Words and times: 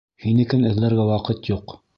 Һинекен 0.23 0.65
эҙләргә 0.71 1.07
ваҡыт 1.13 1.55
юҡ! 1.55 1.81